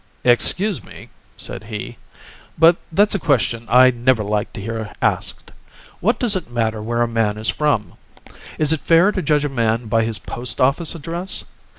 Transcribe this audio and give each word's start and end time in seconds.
"Excuse 0.23 0.83
me," 0.83 1.09
said 1.37 1.65
he, 1.65 1.95
"but 2.57 2.77
that's 2.91 3.13
a 3.13 3.19
question 3.19 3.67
I 3.69 3.91
never 3.91 4.23
like 4.23 4.51
to 4.53 4.59
hear 4.59 4.95
asked. 4.99 5.51
What 5.99 6.17
does 6.17 6.35
it 6.35 6.49
matter 6.49 6.81
where 6.81 7.03
a 7.03 7.07
man 7.07 7.37
is 7.37 7.49
from? 7.51 7.93
Is 8.57 8.73
it 8.73 8.79
fair 8.79 9.11
to 9.11 9.21
judge 9.21 9.45
a 9.45 9.47
man 9.49 9.85
by 9.85 10.03
his 10.03 10.17
post 10.17 10.59
office 10.59 10.95
address? 10.95 11.43